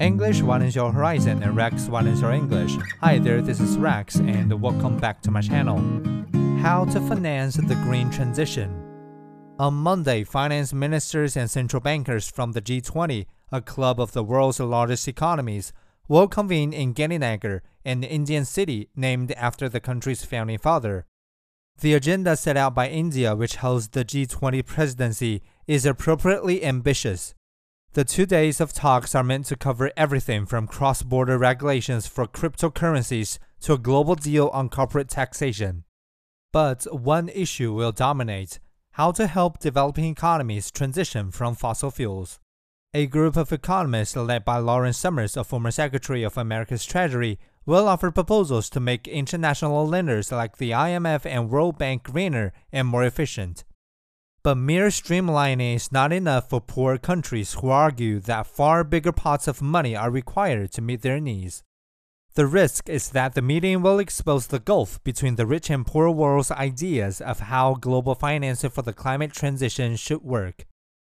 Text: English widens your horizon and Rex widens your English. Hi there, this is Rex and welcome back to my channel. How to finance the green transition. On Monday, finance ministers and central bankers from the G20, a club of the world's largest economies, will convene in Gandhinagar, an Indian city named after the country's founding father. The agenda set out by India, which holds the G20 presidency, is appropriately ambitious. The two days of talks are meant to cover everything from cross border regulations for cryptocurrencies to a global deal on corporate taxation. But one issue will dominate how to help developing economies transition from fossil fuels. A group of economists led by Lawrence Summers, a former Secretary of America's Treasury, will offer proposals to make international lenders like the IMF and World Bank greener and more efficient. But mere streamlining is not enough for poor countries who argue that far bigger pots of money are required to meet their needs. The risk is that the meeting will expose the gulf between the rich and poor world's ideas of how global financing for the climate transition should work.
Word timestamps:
English 0.00 0.42
widens 0.42 0.76
your 0.76 0.92
horizon 0.92 1.42
and 1.42 1.56
Rex 1.56 1.88
widens 1.88 2.20
your 2.20 2.30
English. 2.30 2.76
Hi 3.00 3.18
there, 3.18 3.42
this 3.42 3.58
is 3.58 3.76
Rex 3.76 4.14
and 4.14 4.62
welcome 4.62 4.96
back 4.96 5.20
to 5.22 5.32
my 5.32 5.40
channel. 5.40 5.78
How 6.62 6.84
to 6.84 7.00
finance 7.00 7.56
the 7.56 7.74
green 7.82 8.08
transition. 8.08 8.70
On 9.58 9.74
Monday, 9.74 10.22
finance 10.22 10.72
ministers 10.72 11.36
and 11.36 11.50
central 11.50 11.80
bankers 11.80 12.30
from 12.30 12.52
the 12.52 12.62
G20, 12.62 13.26
a 13.50 13.60
club 13.60 13.98
of 13.98 14.12
the 14.12 14.22
world's 14.22 14.60
largest 14.60 15.08
economies, 15.08 15.72
will 16.06 16.28
convene 16.28 16.72
in 16.72 16.94
Gandhinagar, 16.94 17.62
an 17.84 18.04
Indian 18.04 18.44
city 18.44 18.90
named 18.94 19.32
after 19.32 19.68
the 19.68 19.80
country's 19.80 20.24
founding 20.24 20.58
father. 20.58 21.06
The 21.80 21.94
agenda 21.94 22.36
set 22.36 22.56
out 22.56 22.72
by 22.72 22.88
India, 22.88 23.34
which 23.34 23.56
holds 23.56 23.88
the 23.88 24.04
G20 24.04 24.64
presidency, 24.64 25.42
is 25.66 25.84
appropriately 25.84 26.64
ambitious. 26.64 27.34
The 27.98 28.04
two 28.04 28.26
days 28.26 28.60
of 28.60 28.72
talks 28.72 29.16
are 29.16 29.24
meant 29.24 29.46
to 29.46 29.56
cover 29.56 29.90
everything 29.96 30.46
from 30.46 30.68
cross 30.68 31.02
border 31.02 31.36
regulations 31.36 32.06
for 32.06 32.28
cryptocurrencies 32.28 33.40
to 33.62 33.72
a 33.72 33.76
global 33.76 34.14
deal 34.14 34.50
on 34.52 34.68
corporate 34.68 35.08
taxation. 35.08 35.82
But 36.52 36.84
one 36.94 37.28
issue 37.28 37.72
will 37.72 37.90
dominate 37.90 38.60
how 38.92 39.10
to 39.10 39.26
help 39.26 39.58
developing 39.58 40.04
economies 40.04 40.70
transition 40.70 41.32
from 41.32 41.56
fossil 41.56 41.90
fuels. 41.90 42.38
A 42.94 43.06
group 43.06 43.36
of 43.36 43.52
economists 43.52 44.14
led 44.14 44.44
by 44.44 44.58
Lawrence 44.58 44.96
Summers, 44.96 45.36
a 45.36 45.42
former 45.42 45.72
Secretary 45.72 46.22
of 46.22 46.38
America's 46.38 46.84
Treasury, 46.84 47.40
will 47.66 47.88
offer 47.88 48.12
proposals 48.12 48.70
to 48.70 48.78
make 48.78 49.08
international 49.08 49.84
lenders 49.84 50.30
like 50.30 50.58
the 50.58 50.70
IMF 50.70 51.26
and 51.26 51.50
World 51.50 51.78
Bank 51.78 52.04
greener 52.04 52.52
and 52.70 52.86
more 52.86 53.02
efficient. 53.02 53.64
But 54.48 54.56
mere 54.56 54.88
streamlining 54.88 55.74
is 55.74 55.92
not 55.92 56.10
enough 56.10 56.48
for 56.48 56.62
poor 56.62 56.96
countries 56.96 57.52
who 57.52 57.68
argue 57.68 58.18
that 58.20 58.46
far 58.46 58.82
bigger 58.82 59.12
pots 59.12 59.46
of 59.46 59.60
money 59.60 59.94
are 59.94 60.10
required 60.10 60.72
to 60.72 60.80
meet 60.80 61.02
their 61.02 61.20
needs. 61.20 61.62
The 62.32 62.46
risk 62.46 62.88
is 62.88 63.10
that 63.10 63.34
the 63.34 63.42
meeting 63.42 63.82
will 63.82 63.98
expose 63.98 64.46
the 64.46 64.58
gulf 64.58 65.04
between 65.04 65.36
the 65.36 65.44
rich 65.44 65.68
and 65.68 65.86
poor 65.86 66.08
world's 66.08 66.50
ideas 66.50 67.20
of 67.20 67.40
how 67.40 67.74
global 67.74 68.14
financing 68.14 68.70
for 68.70 68.80
the 68.80 68.94
climate 68.94 69.34
transition 69.34 69.96
should 69.96 70.22
work. 70.22 70.64